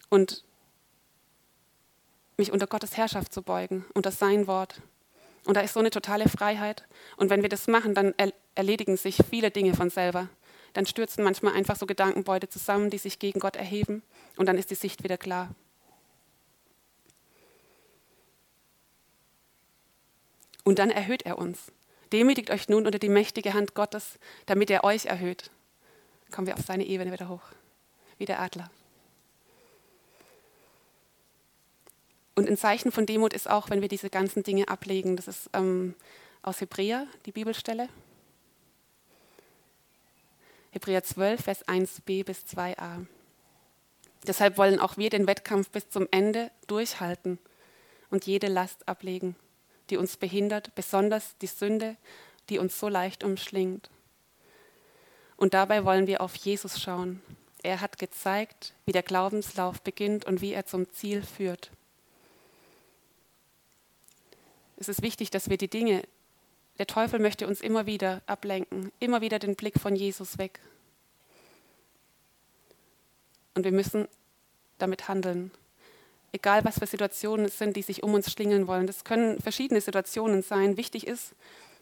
[0.09, 0.43] und
[2.35, 4.81] mich unter Gottes Herrschaft zu beugen, unter sein Wort.
[5.45, 6.83] Und da ist so eine totale Freiheit.
[7.15, 10.27] Und wenn wir das machen, dann er erledigen sich viele Dinge von selber.
[10.73, 14.03] Dann stürzen manchmal einfach so Gedankenbeute zusammen, die sich gegen Gott erheben.
[14.37, 15.53] Und dann ist die Sicht wieder klar.
[20.63, 21.71] Und dann erhöht er uns.
[22.11, 25.49] Demütigt euch nun unter die mächtige Hand Gottes, damit er euch erhöht.
[26.29, 27.43] Kommen wir auf seine Ebene wieder hoch,
[28.17, 28.69] wie der Adler.
[32.35, 35.15] Und ein Zeichen von Demut ist auch, wenn wir diese ganzen Dinge ablegen.
[35.15, 35.95] Das ist ähm,
[36.41, 37.89] aus Hebräer, die Bibelstelle.
[40.71, 43.05] Hebräer 12, Vers 1b bis 2a.
[44.25, 47.39] Deshalb wollen auch wir den Wettkampf bis zum Ende durchhalten
[48.09, 49.35] und jede Last ablegen
[49.91, 51.97] die uns behindert, besonders die Sünde,
[52.49, 53.89] die uns so leicht umschlingt.
[55.35, 57.21] Und dabei wollen wir auf Jesus schauen.
[57.61, 61.71] Er hat gezeigt, wie der Glaubenslauf beginnt und wie er zum Ziel führt.
[64.77, 66.03] Es ist wichtig, dass wir die Dinge,
[66.77, 70.59] der Teufel möchte uns immer wieder ablenken, immer wieder den Blick von Jesus weg.
[73.53, 74.07] Und wir müssen
[74.77, 75.51] damit handeln
[76.31, 78.87] egal was für Situationen es sind, die sich um uns schlingeln wollen.
[78.87, 80.77] Das können verschiedene Situationen sein.
[80.77, 81.33] Wichtig ist,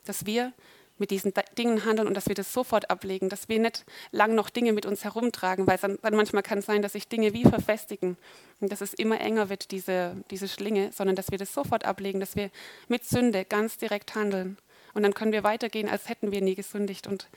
[0.05, 0.53] dass wir
[0.97, 4.49] mit diesen Dingen handeln und dass wir das sofort ablegen, dass wir nicht lang noch
[4.49, 8.17] Dinge mit uns herumtragen, weil dann, manchmal kann es sein, dass sich Dinge wie verfestigen
[8.59, 12.19] und dass es immer enger wird, diese, diese Schlinge, sondern dass wir das sofort ablegen,
[12.19, 12.49] dass wir
[12.89, 14.57] mit Sünde ganz direkt handeln.
[14.93, 17.27] Und dann können wir weitergehen, als hätten wir nie gesündigt und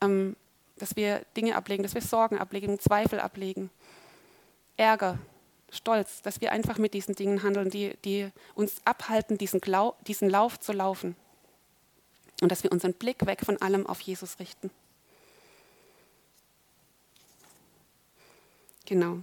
[0.00, 0.36] ähm,
[0.76, 3.70] dass wir Dinge ablegen, dass wir Sorgen ablegen, Zweifel ablegen,
[4.76, 5.18] Ärger,
[5.70, 10.28] stolz, dass wir einfach mit diesen Dingen handeln, die, die uns abhalten, diesen, Glau diesen
[10.28, 11.16] Lauf zu laufen.
[12.40, 14.70] Und dass wir unseren Blick weg von allem auf Jesus richten.
[18.86, 19.18] Genau.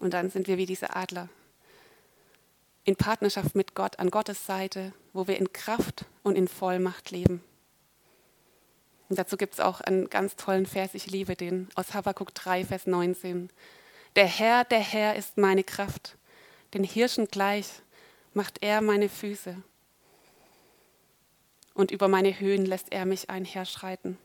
[0.00, 1.28] Und dann sind wir wie diese Adler.
[2.84, 7.42] In Partnerschaft mit Gott, an Gottes Seite, wo wir in Kraft und in Vollmacht leben.
[9.08, 12.64] Und dazu gibt es auch einen ganz tollen Vers, ich liebe den, aus Habakkuk 3,
[12.64, 13.50] Vers 19.
[14.14, 16.16] Der Herr, der Herr ist meine Kraft.
[16.74, 17.66] Den Hirschen gleich
[18.34, 19.56] macht er meine Füße.
[21.74, 24.16] Und über meine Höhen lässt er mich einherschreiten.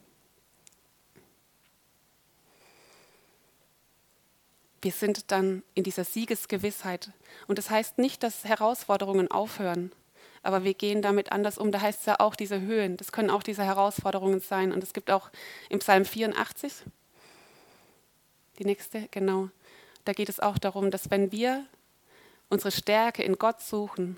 [4.81, 7.11] Wir sind dann in dieser Siegesgewissheit.
[7.47, 9.91] Und das heißt nicht, dass Herausforderungen aufhören,
[10.45, 11.71] aber wir gehen damit anders um.
[11.71, 12.97] Da heißt es ja auch diese Höhen.
[12.97, 14.71] Das können auch diese Herausforderungen sein.
[14.71, 15.29] Und es gibt auch
[15.69, 16.84] im Psalm 84,
[18.60, 19.49] die nächste, genau
[20.05, 21.65] da geht es auch darum, dass wenn wir
[22.49, 24.17] unsere Stärke in Gott suchen,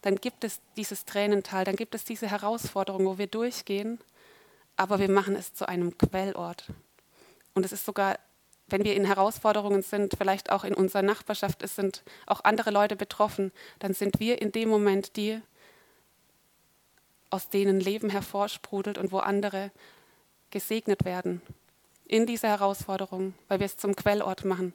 [0.00, 4.00] dann gibt es dieses Tränental, dann gibt es diese Herausforderung, wo wir durchgehen,
[4.76, 6.64] aber wir machen es zu einem Quellort.
[7.54, 8.18] Und es ist sogar,
[8.72, 12.96] wenn wir in Herausforderungen sind, vielleicht auch in unserer Nachbarschaft, es sind auch andere Leute
[12.96, 15.40] betroffen, dann sind wir in dem Moment die,
[17.30, 19.70] aus denen Leben hervorsprudelt und wo andere
[20.50, 21.40] gesegnet werden
[22.06, 24.74] in dieser Herausforderung, weil wir es zum Quellort machen.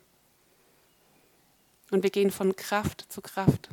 [1.92, 3.70] Und wir gehen von Kraft zu Kraft.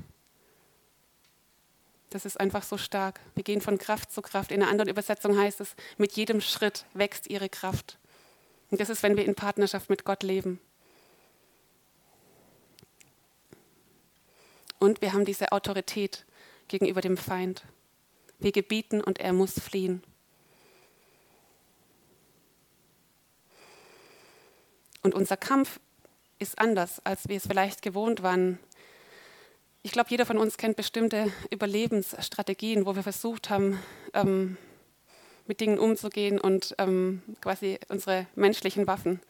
[2.11, 3.21] Das ist einfach so stark.
[3.35, 4.53] Wir gehen von Kraft zu Kraft.
[4.53, 7.99] In einer anderen Übersetzung heißt es, mit jedem Schritt wächst ihre Kraft.
[8.70, 10.61] Und das ist, wenn wir in Partnerschaft mit Gott leben.
[14.79, 16.24] Und wir haben diese Autorität
[16.68, 17.64] gegenüber dem Feind.
[18.38, 20.03] Wir gebieten und er muss fliehen.
[25.03, 25.81] Und unser Kampf
[26.38, 28.59] ist anders, als wir es vielleicht gewohnt waren.
[29.83, 33.79] Ich glaube, jeder von uns kennt bestimmte Überlebensstrategien, wo wir versucht haben,
[34.14, 34.57] ähm,
[35.46, 39.20] mit Dingen umzugehen und ähm, quasi unsere menschlichen Waffen,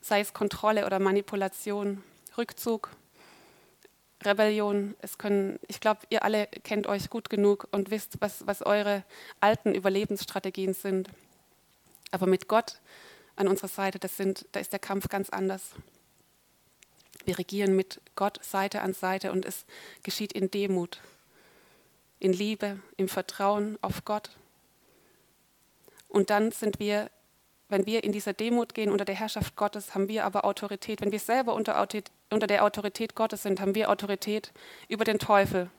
[0.00, 2.02] sei es Kontrolle oder Manipulation,
[2.38, 2.90] Rückzug,
[4.22, 4.94] Rebellion.
[5.00, 9.04] Es können, ich glaube, ihr alle kennt euch gut genug und wisst, was, was eure
[9.40, 11.08] alten Überlebensstrategien sind.
[12.10, 12.80] Aber mit Gott
[13.36, 15.72] an unserer Seite, das sind, da ist der Kampf ganz anders.
[17.24, 19.66] Wir regieren mit Gott Seite an Seite und es
[20.02, 21.00] geschieht in Demut,
[22.18, 24.30] in Liebe, im Vertrauen auf Gott.
[26.10, 27.10] Und dann sind wir,
[27.68, 31.00] wenn wir in dieser Demut gehen unter der Herrschaft Gottes, haben wir aber Autorität.
[31.00, 31.86] Wenn wir selber unter,
[32.30, 34.52] unter der Autorität Gottes sind, haben wir Autorität
[34.88, 35.70] über den Teufel.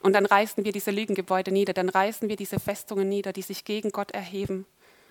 [0.00, 3.64] Und dann reißen wir diese Lügengebäude nieder, dann reißen wir diese Festungen nieder, die sich
[3.64, 4.66] gegen Gott erheben.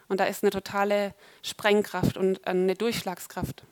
[0.09, 3.63] Und da ist eine totale Sprengkraft und eine Durchschlagskraft.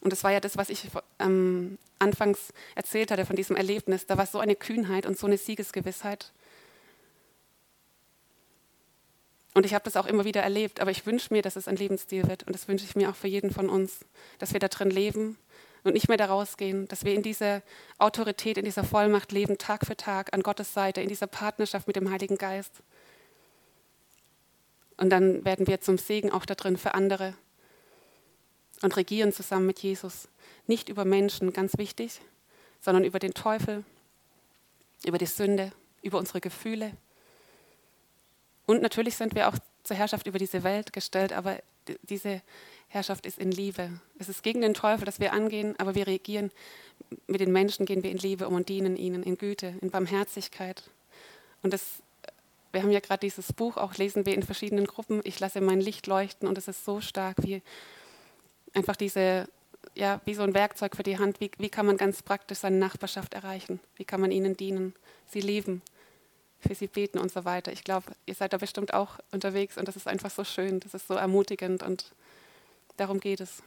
[0.00, 4.06] Und das war ja das, was ich ähm, anfangs erzählt hatte von diesem Erlebnis.
[4.06, 6.32] Da war so eine Kühnheit und so eine Siegesgewissheit.
[9.54, 11.76] Und ich habe das auch immer wieder erlebt, aber ich wünsche mir, dass es ein
[11.76, 12.44] Lebensstil wird.
[12.44, 14.00] Und das wünsche ich mir auch für jeden von uns,
[14.38, 15.36] dass wir da drin leben
[15.82, 17.62] und nicht mehr da rausgehen, dass wir in dieser
[17.98, 21.96] Autorität, in dieser Vollmacht leben, Tag für Tag an Gottes Seite, in dieser Partnerschaft mit
[21.96, 22.82] dem Heiligen Geist.
[24.96, 27.34] Und dann werden wir zum Segen auch da drin für andere
[28.82, 30.28] und regieren zusammen mit Jesus.
[30.66, 32.20] Nicht über Menschen, ganz wichtig,
[32.80, 33.84] sondern über den Teufel,
[35.04, 36.92] über die Sünde, über unsere Gefühle.
[38.66, 41.58] Und natürlich sind wir auch zur Herrschaft über diese Welt gestellt, aber
[42.02, 42.42] diese
[42.88, 44.00] Herrschaft ist in Liebe.
[44.18, 46.50] Es ist gegen den Teufel, dass wir angehen, aber wir regieren
[47.26, 50.82] mit den Menschen, gehen wir in Liebe um und dienen ihnen in Güte, in Barmherzigkeit.
[51.62, 52.02] Und das,
[52.72, 55.20] wir haben ja gerade dieses Buch, auch lesen wir in verschiedenen Gruppen.
[55.24, 57.62] Ich lasse mein Licht leuchten und es ist so stark, wie
[58.78, 59.48] einfach diese,
[59.94, 62.78] ja, wie so ein Werkzeug für die Hand, wie, wie kann man ganz praktisch seine
[62.78, 63.80] Nachbarschaft erreichen?
[63.96, 64.94] Wie kann man ihnen dienen,
[65.26, 65.82] sie lieben,
[66.60, 67.72] für sie beten und so weiter.
[67.72, 70.94] Ich glaube, ihr seid da bestimmt auch unterwegs und das ist einfach so schön, das
[70.94, 72.12] ist so ermutigend und
[72.96, 73.62] darum geht es.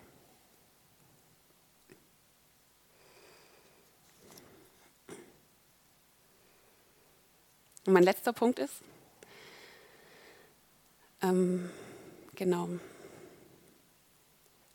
[7.85, 8.75] Und mein letzter Punkt ist,
[11.21, 11.69] ähm,
[12.35, 12.69] genau,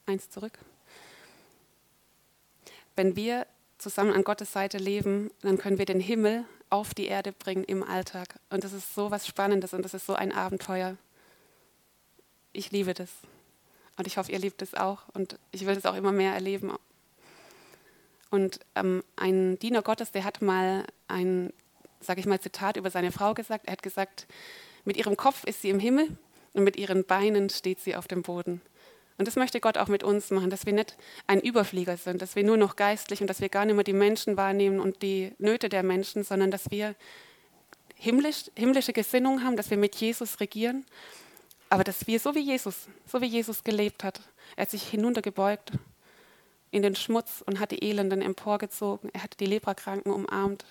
[0.07, 0.59] eins zurück.
[2.95, 3.47] Wenn wir
[3.79, 7.83] zusammen an Gottes Seite leben, dann können wir den Himmel auf die Erde bringen im
[7.83, 8.41] Alltag.
[8.51, 10.97] Und das ist so was Spannendes und das ist so ein Abenteuer.
[12.53, 13.11] Ich liebe das.
[13.97, 15.09] Und ich hoffe, ihr liebt es auch.
[15.13, 16.73] Und ich will das auch immer mehr erleben.
[18.31, 21.53] Und ähm, ein Diener Gottes, der hat mal ein,
[22.01, 23.67] sage ich mal, Zitat über seine Frau gesagt.
[23.67, 24.27] Er hat gesagt,
[24.85, 26.17] mit ihrem Kopf ist sie im Himmel
[26.53, 28.61] und mit ihren Beinen steht sie auf dem Boden.
[29.19, 32.37] Und das möchte Gott auch mit uns machen, dass wir nicht ein Überflieger sind, dass
[32.37, 35.33] wir nur noch geistlich und dass wir gar nicht mehr die Menschen wahrnehmen und die
[35.39, 36.95] Nöte der Menschen, sondern dass wir
[37.95, 40.85] himmlisch, himmlische Gesinnung haben, dass wir mit Jesus regieren,
[41.71, 44.21] aber dass wir so wie Jesus, so wie Jesus gelebt hat,
[44.55, 45.73] er hat sich hinuntergebeugt
[46.71, 50.65] in den Schmutz und hat die Elenden emporgezogen, er hat die Leprakranken umarmt,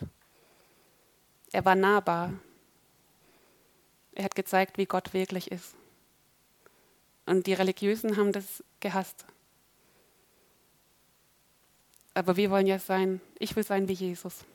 [1.51, 2.33] er war nahbar,
[4.13, 5.75] er hat gezeigt, wie Gott wirklich ist.
[7.25, 9.25] Und die Religiösen haben das gehasst.
[12.13, 14.45] Aber wir wollen ja sein, ich will sein wie Jesus.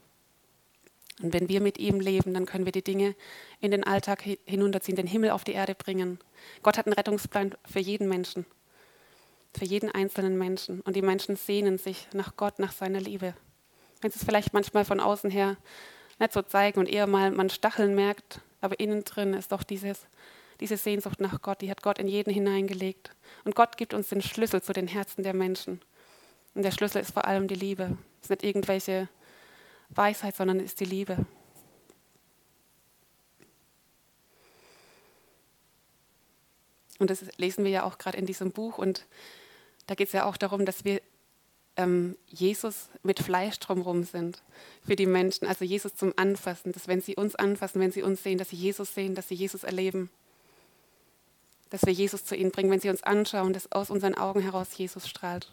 [1.23, 3.15] Und wenn wir mit ihm leben, dann können wir die Dinge
[3.61, 6.19] in den Alltag hinunterziehen, den Himmel auf die Erde bringen.
[6.63, 8.47] Gott hat einen Rettungsplan für jeden Menschen,
[9.53, 10.81] für jeden einzelnen Menschen.
[10.81, 13.35] Und die Menschen sehnen sich nach Gott, nach seiner Liebe.
[14.01, 15.59] Wenn sie es vielleicht manchmal von außen her
[16.19, 20.07] nicht so zeigen und eher mal man Stacheln merkt, aber innen drin ist doch dieses,
[20.61, 23.11] diese Sehnsucht nach Gott, die hat Gott in jeden hineingelegt.
[23.45, 25.81] Und Gott gibt uns den Schlüssel zu den Herzen der Menschen.
[26.55, 27.97] Und der Schlüssel ist vor allem die Liebe.
[28.21, 29.09] Es ist nicht irgendwelche
[29.89, 31.25] Weisheit, sondern es ist die Liebe.
[36.99, 38.77] Und das lesen wir ja auch gerade in diesem Buch.
[38.77, 39.07] Und
[39.87, 41.01] da geht es ja auch darum, dass wir
[41.77, 44.43] ähm, Jesus mit Fleisch drumherum sind
[44.87, 45.49] für die Menschen.
[45.49, 48.57] Also Jesus zum Anfassen, dass wenn sie uns anfassen, wenn sie uns sehen, dass sie
[48.57, 50.11] Jesus sehen, dass sie Jesus erleben
[51.71, 54.77] dass wir Jesus zu ihnen bringen, wenn sie uns anschauen, dass aus unseren Augen heraus
[54.77, 55.51] Jesus strahlt.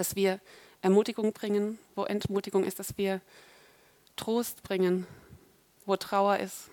[0.00, 0.40] dass wir
[0.80, 3.20] Ermutigung bringen, wo Entmutigung ist, dass wir
[4.16, 5.06] Trost bringen,
[5.84, 6.70] wo Trauer ist,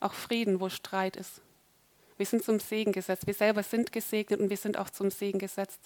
[0.00, 1.40] auch Frieden, wo Streit ist.
[2.16, 3.28] Wir sind zum Segen gesetzt.
[3.28, 5.78] Wir selber sind gesegnet und wir sind auch zum Segen gesetzt.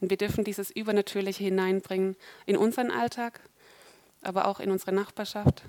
[0.00, 3.40] Und wir dürfen dieses Übernatürliche hineinbringen in unseren Alltag,
[4.20, 5.62] aber auch in unsere Nachbarschaft,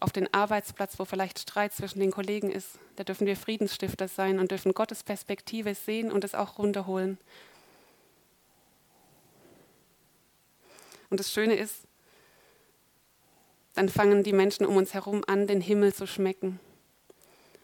[0.00, 2.78] auf den Arbeitsplatz, wo vielleicht Streit zwischen den Kollegen ist.
[2.96, 7.18] Da dürfen wir Friedensstifter sein und dürfen Gottes Perspektive sehen und es auch runterholen.
[11.10, 11.86] Und das Schöne ist,
[13.74, 16.60] dann fangen die Menschen um uns herum an, den Himmel zu schmecken.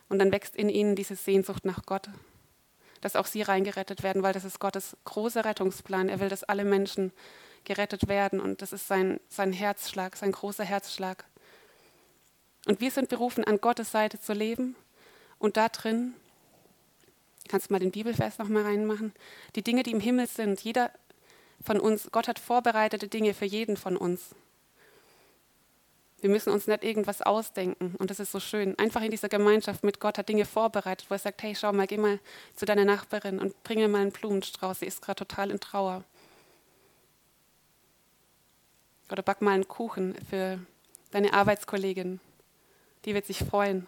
[0.09, 2.09] Und dann wächst in ihnen diese Sehnsucht nach Gott,
[3.01, 6.09] dass auch sie reingerettet werden, weil das ist Gottes großer Rettungsplan.
[6.09, 7.13] Er will, dass alle Menschen
[7.65, 11.25] gerettet werden und das ist sein, sein Herzschlag, sein großer Herzschlag.
[12.67, 14.77] Und wir sind berufen, an Gottes Seite zu leben
[15.39, 16.15] und da drin,
[17.49, 19.13] kannst du mal den Bibelvers nochmal reinmachen,
[19.57, 20.91] die Dinge, die im Himmel sind, jeder
[21.63, 24.35] von uns, Gott hat vorbereitete Dinge für jeden von uns.
[26.21, 27.95] Wir müssen uns nicht irgendwas ausdenken.
[27.99, 28.79] Und das ist so schön.
[28.79, 31.87] Einfach in dieser Gemeinschaft mit Gott hat Dinge vorbereitet, wo er sagt, hey, schau mal,
[31.87, 32.19] geh mal
[32.55, 34.81] zu deiner Nachbarin und bringe mal einen Blumenstrauß.
[34.81, 36.05] Sie ist gerade total in Trauer.
[39.11, 40.59] Oder back mal einen Kuchen für
[41.11, 42.21] deine Arbeitskollegin.
[43.05, 43.87] Die wird sich freuen.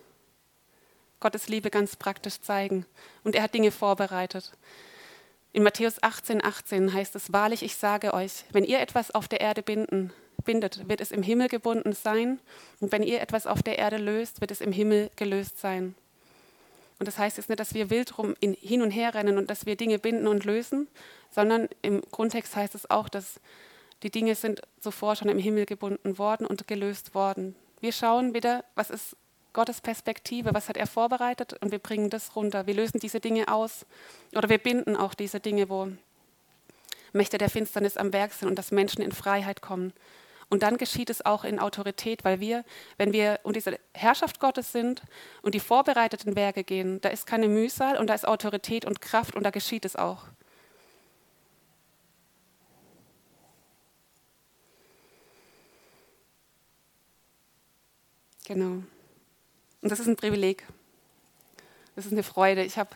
[1.20, 2.86] Gottes Liebe ganz praktisch zeigen.
[3.24, 4.52] Und er hat Dinge vorbereitet.
[5.52, 9.40] In Matthäus 18, 18 heißt es, wahrlich, ich sage euch, wenn ihr etwas auf der
[9.40, 10.12] Erde binden
[10.44, 12.40] bindet, wird es im Himmel gebunden sein.
[12.80, 15.94] Und wenn ihr etwas auf der Erde löst, wird es im Himmel gelöst sein.
[16.98, 19.50] Und das heißt jetzt nicht, dass wir wild rum in, hin und her rennen und
[19.50, 20.88] dass wir Dinge binden und lösen,
[21.30, 23.40] sondern im Grundtext heißt es auch, dass
[24.02, 27.56] die Dinge sind zuvor schon im Himmel gebunden worden und gelöst worden.
[27.82, 29.16] Wir schauen wieder, was ist
[29.52, 32.68] Gottes Perspektive, was hat er vorbereitet und wir bringen das runter.
[32.68, 33.86] Wir lösen diese Dinge aus
[34.36, 35.88] oder wir binden auch diese Dinge, wo
[37.12, 39.92] Mächte der Finsternis am Werk sind und dass Menschen in Freiheit kommen.
[40.48, 42.64] Und dann geschieht es auch in Autorität, weil wir,
[42.98, 45.02] wenn wir um diese Herrschaft Gottes sind
[45.42, 49.34] und die vorbereiteten Werke gehen, da ist keine Mühsal und da ist Autorität und Kraft
[49.34, 50.26] und da geschieht es auch.
[58.46, 58.82] Genau.
[59.80, 60.66] Und das ist ein Privileg.
[61.94, 62.64] Das ist eine Freude.
[62.64, 62.90] Ich habe,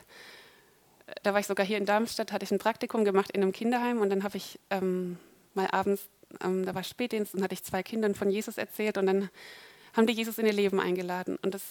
[1.23, 4.01] da war ich sogar hier in Darmstadt, hatte ich ein Praktikum gemacht in einem Kinderheim
[4.01, 5.19] und dann habe ich ähm,
[5.55, 6.09] mal abends
[6.43, 9.31] ähm, da war Spätdienst und hatte ich zwei Kindern von Jesus erzählt und dann
[9.95, 11.39] haben die Jesus in ihr Leben eingeladen.
[11.43, 11.63] Und das,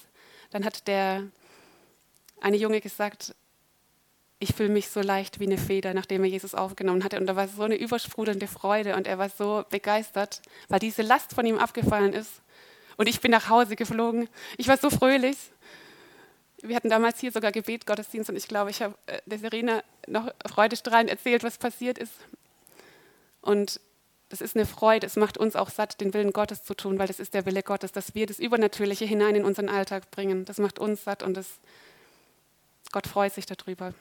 [0.51, 1.23] dann hat der
[2.41, 3.35] eine Junge gesagt,
[4.39, 7.19] ich fühle mich so leicht wie eine Feder, nachdem er Jesus aufgenommen hatte.
[7.19, 11.33] Und da war so eine übersprudelnde Freude und er war so begeistert, weil diese Last
[11.33, 12.41] von ihm abgefallen ist.
[12.97, 14.29] Und ich bin nach Hause geflogen.
[14.57, 15.37] Ich war so fröhlich.
[16.61, 19.83] Wir hatten damals hier sogar Gebet, Gottesdienst und ich glaube, ich habe äh, der Serena
[20.07, 22.13] noch freudestrahlend erzählt, was passiert ist.
[23.41, 23.79] Und
[24.29, 27.07] das ist eine Freude, es macht uns auch satt, den Willen Gottes zu tun, weil
[27.07, 30.45] das ist der Wille Gottes, dass wir das Übernatürliche hinein in unseren Alltag bringen.
[30.45, 31.59] Das macht uns satt und das,
[32.91, 33.93] Gott freut sich darüber.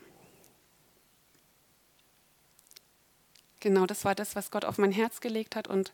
[3.60, 5.68] Genau, das war das, was Gott auf mein Herz gelegt hat.
[5.68, 5.92] Und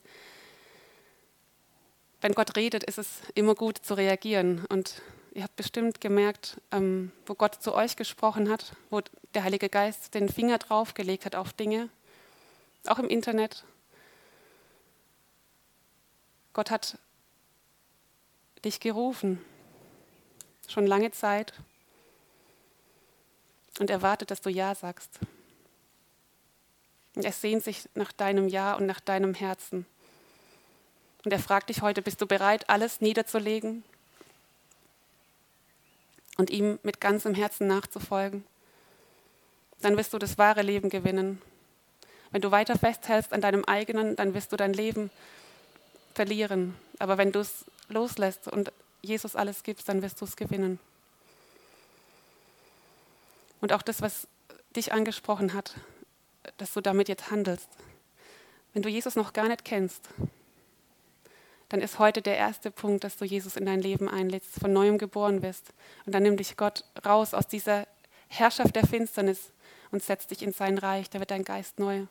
[2.21, 4.65] wenn Gott redet, ist es immer gut zu reagieren.
[4.67, 5.03] Und
[5.33, 9.01] ihr habt bestimmt gemerkt, ähm, wo Gott zu euch gesprochen hat, wo
[9.35, 11.89] der Heilige Geist den Finger draufgelegt hat auf Dinge,
[12.87, 13.65] auch im Internet,
[16.53, 16.99] Gott hat
[18.65, 19.43] dich gerufen,
[20.67, 21.55] schon lange Zeit,
[23.79, 25.21] und er wartet, dass du Ja sagst.
[27.15, 29.87] Und er sehnt sich nach deinem Ja und nach deinem Herzen.
[31.25, 33.85] Und er fragt dich heute, bist du bereit, alles niederzulegen
[36.39, 38.45] und ihm mit ganzem Herzen nachzufolgen?
[39.81, 41.41] Dann wirst du das wahre Leben gewinnen.
[42.31, 45.11] Wenn du weiter festhältst an deinem eigenen, dann wirst du dein Leben
[46.15, 46.77] verlieren.
[46.99, 50.79] Aber wenn du es loslässt und Jesus alles gibst, dann wirst du es gewinnen.
[53.61, 54.27] Und auch das, was
[54.77, 55.75] dich angesprochen hat,
[56.57, 57.69] dass du damit jetzt handelst.
[58.73, 60.09] Wenn du Jesus noch gar nicht kennst,
[61.71, 64.99] dann ist heute der erste Punkt, dass du Jesus in dein Leben einlädst, von neuem
[64.99, 65.73] geboren wirst.
[66.05, 67.87] Und dann nimmt dich Gott raus aus dieser
[68.29, 69.51] Herrschaft der Finsternis
[69.91, 71.09] und setzt dich in sein Reich.
[71.11, 72.07] Da wird dein Geist neu.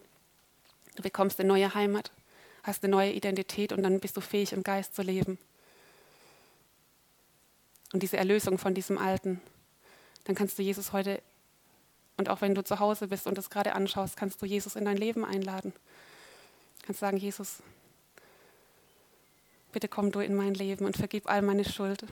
[0.96, 2.12] Du bekommst eine neue Heimat
[2.64, 5.38] hast eine neue Identität und dann bist du fähig, im Geist zu leben.
[7.92, 9.42] Und diese Erlösung von diesem Alten,
[10.26, 11.22] dann kannst du Jesus heute,
[12.18, 14.86] und auch wenn du zu Hause bist und das gerade anschaust, kannst du Jesus in
[14.86, 15.74] dein Leben einladen.
[16.80, 17.64] Du kannst sagen, Jesus,
[19.72, 22.06] bitte komm du in mein Leben und vergib all meine Schuld.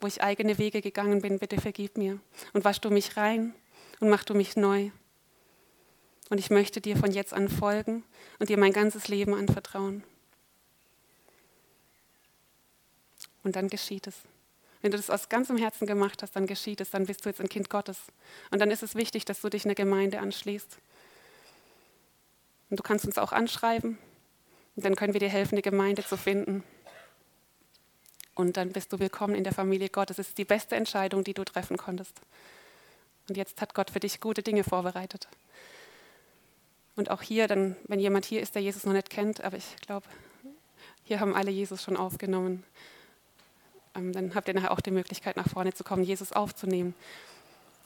[0.00, 2.18] Wo ich eigene Wege gegangen bin, bitte vergib mir.
[2.52, 3.54] Und wasch du mich rein
[4.00, 4.90] und mach du mich neu.
[6.28, 8.04] Und ich möchte dir von jetzt an folgen
[8.38, 10.02] und dir mein ganzes Leben anvertrauen.
[13.44, 14.16] Und dann geschieht es.
[14.80, 17.40] Wenn du das aus ganzem Herzen gemacht hast, dann geschieht es, dann bist du jetzt
[17.40, 17.98] ein Kind Gottes.
[18.50, 20.78] Und dann ist es wichtig, dass du dich einer Gemeinde anschließt.
[22.70, 23.98] Und du kannst uns auch anschreiben.
[24.76, 26.64] Dann können wir dir helfen, eine Gemeinde zu finden.
[28.34, 30.18] Und dann bist du willkommen in der Familie Gottes.
[30.18, 32.20] Es ist die beste Entscheidung, die du treffen konntest.
[33.28, 35.28] Und jetzt hat Gott für dich gute Dinge vorbereitet.
[36.96, 39.76] Und auch hier, dann, wenn jemand hier ist, der Jesus noch nicht kennt, aber ich
[39.82, 40.06] glaube,
[41.04, 42.64] hier haben alle Jesus schon aufgenommen.
[43.94, 46.94] Ähm, dann habt ihr nachher auch die Möglichkeit, nach vorne zu kommen, Jesus aufzunehmen.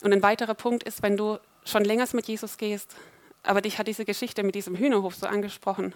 [0.03, 2.95] Und ein weiterer Punkt ist, wenn du schon länger mit Jesus gehst,
[3.43, 5.93] aber dich hat diese Geschichte mit diesem Hühnerhof so angesprochen.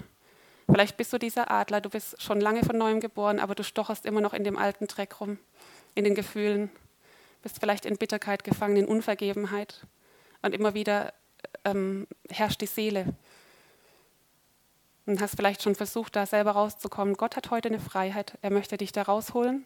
[0.71, 4.07] Vielleicht bist du dieser Adler, du bist schon lange von neuem geboren, aber du stocherst
[4.07, 5.39] immer noch in dem alten Dreck rum,
[5.95, 6.71] in den Gefühlen,
[7.43, 9.87] bist vielleicht in Bitterkeit gefangen, in Unvergebenheit.
[10.43, 11.13] Und immer wieder
[11.65, 13.15] ähm, herrscht die Seele.
[15.07, 17.15] Und hast vielleicht schon versucht, da selber rauszukommen.
[17.15, 18.39] Gott hat heute eine Freiheit.
[18.43, 19.65] Er möchte dich da rausholen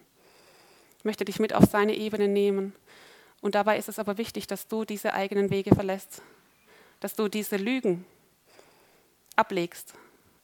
[1.05, 2.75] möchte dich mit auf seine Ebene nehmen.
[3.41, 6.23] Und dabei ist es aber wichtig, dass du diese eigenen Wege verlässt,
[7.01, 8.07] dass du diese Lügen
[9.37, 9.95] ablegst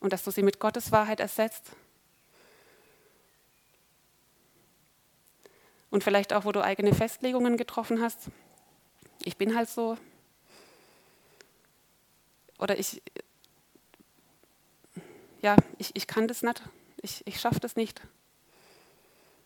[0.01, 1.71] und dass du sie mit Gottes Wahrheit ersetzt.
[5.91, 8.31] Und vielleicht auch, wo du eigene Festlegungen getroffen hast.
[9.25, 9.97] Ich bin halt so.
[12.59, 13.03] Oder ich,
[15.43, 16.63] ja, ich, ich kann das nicht.
[17.03, 18.01] Ich, ich schaffe das nicht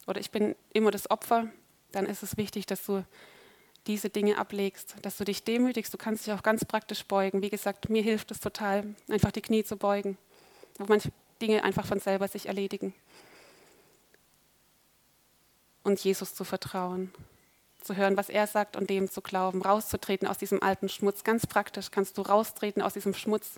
[0.07, 1.49] oder ich bin immer das Opfer,
[1.93, 3.05] dann ist es wichtig, dass du
[3.87, 5.93] diese Dinge ablegst, dass du dich demütigst.
[5.93, 7.43] Du kannst dich auch ganz praktisch beugen.
[7.43, 10.17] Wie gesagt, mir hilft es total, einfach die Knie zu beugen,
[10.79, 11.11] wo manche
[11.41, 12.95] Dinge einfach von selber sich erledigen.
[15.83, 17.13] Und Jesus zu vertrauen,
[17.83, 21.25] zu hören, was er sagt und dem zu glauben, rauszutreten aus diesem alten Schmutz.
[21.25, 23.57] Ganz praktisch kannst du raustreten aus diesem Schmutz.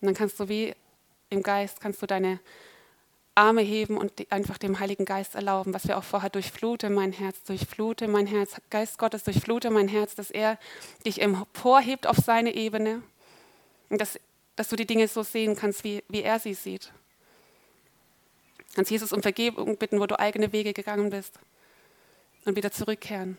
[0.00, 0.74] Und dann kannst du wie
[1.28, 2.40] im Geist, kannst du deine
[3.38, 7.44] Arme heben und einfach dem Heiligen Geist erlauben, was wir auch vorher durchflute mein Herz,
[7.44, 10.58] durchflute mein Herz, Geist Gottes durchflute mein Herz, dass er
[11.06, 13.00] dich emporhebt auf seine Ebene
[13.90, 14.18] und dass,
[14.58, 16.92] dass du die Dinge so sehen kannst, wie, wie er sie sieht.
[18.74, 21.38] Kannst Jesus um Vergebung bitten, wo du eigene Wege gegangen bist
[22.44, 23.38] und wieder zurückkehren.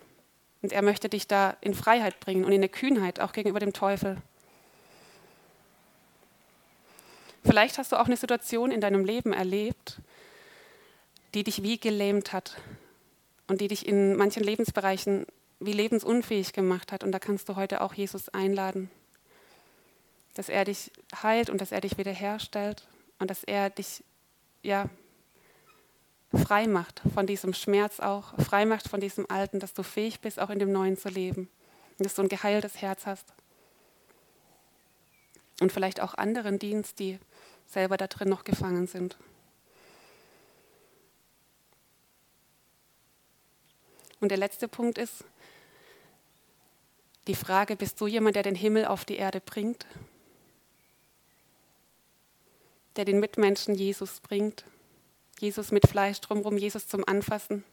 [0.62, 3.74] Und er möchte dich da in Freiheit bringen und in eine Kühnheit, auch gegenüber dem
[3.74, 4.16] Teufel.
[7.44, 10.00] Vielleicht hast du auch eine Situation in deinem Leben erlebt,
[11.34, 12.62] die dich wie gelähmt hat
[13.48, 15.26] und die dich in manchen Lebensbereichen
[15.60, 17.04] wie lebensunfähig gemacht hat.
[17.04, 18.90] Und da kannst du heute auch Jesus einladen,
[20.40, 20.90] dass er dich
[21.22, 22.88] heilt und dass er dich wiederherstellt
[23.18, 24.06] und dass er dich
[24.64, 24.90] ja
[26.34, 30.40] frei macht von diesem Schmerz auch, frei macht von diesem Alten, dass du fähig bist,
[30.40, 31.50] auch in dem Neuen zu leben
[31.98, 33.34] und dass du ein geheiltes Herz hast.
[35.60, 37.20] Und vielleicht auch anderen Dienst, die
[37.68, 39.18] selber da drin noch gefangen sind.
[44.22, 45.26] Und der letzte Punkt ist
[47.28, 49.86] die Frage, bist du jemand, der den Himmel auf die Erde bringt?
[53.00, 54.66] Der den Mitmenschen Jesus bringt?
[55.40, 57.64] Jesus mit Fleisch drumherum, Jesus zum Anfassen?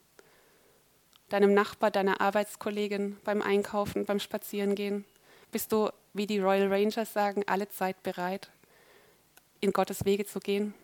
[1.30, 5.04] Deinem Nachbar, deiner Arbeitskollegin beim Einkaufen, beim Spazierengehen?
[5.50, 8.52] Bist du, wie die Royal Rangers sagen, alle Zeit bereit?
[9.60, 10.74] in Gottes Wege zu gehen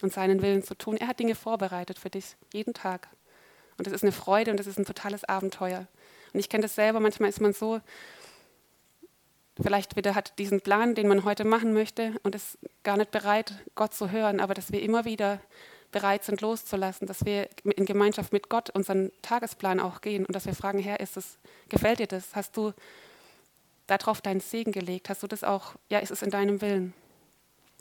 [0.00, 0.96] und seinen Willen zu tun.
[0.96, 3.08] Er hat Dinge vorbereitet für dich, jeden Tag.
[3.78, 5.88] Und das ist eine Freude und das ist ein totales Abenteuer.
[6.32, 7.80] Und ich kenne das selber, manchmal ist man so,
[9.60, 13.54] vielleicht wieder hat diesen Plan, den man heute machen möchte und ist gar nicht bereit,
[13.74, 15.40] Gott zu hören, aber dass wir immer wieder
[15.92, 20.46] bereit sind, loszulassen, dass wir in Gemeinschaft mit Gott unseren Tagesplan auch gehen und dass
[20.46, 21.38] wir fragen, Herr, ist es,
[21.68, 22.34] gefällt dir das?
[22.34, 22.72] Hast du
[23.86, 25.08] darauf deinen Segen gelegt?
[25.08, 26.92] Hast du das auch, ja, ist es in deinem Willen?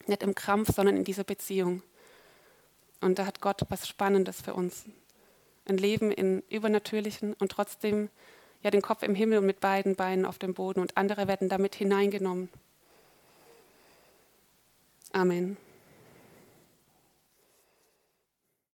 [0.07, 1.81] Nicht im Krampf, sondern in dieser Beziehung.
[3.01, 4.85] Und da hat Gott was Spannendes für uns.
[5.67, 8.09] Ein Leben in Übernatürlichen und trotzdem
[8.65, 11.47] ja den Kopf im Himmel und mit beiden Beinen auf dem Boden und andere werden
[11.47, 12.49] damit hineingenommen.
[15.13, 15.55] Amen.